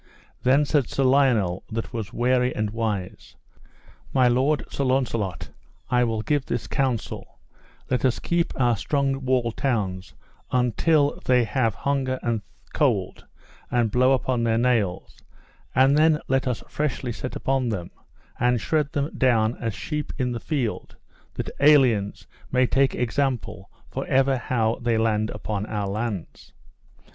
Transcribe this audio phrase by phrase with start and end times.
[0.41, 3.35] Then said Sir Lionel that was wary and wise:
[4.13, 5.49] My lord Sir Launcelot,
[5.91, 7.37] I will give this counsel,
[7.87, 10.15] let us keep our strong walled towns
[10.51, 12.41] until they have hunger and
[12.73, 13.27] cold,
[13.69, 15.19] and blow on their nails;
[15.75, 17.91] and then let us freshly set upon them,
[18.39, 20.95] and shred them down as sheep in a field,
[21.35, 26.53] that aliens may take example for ever how they land upon our lands.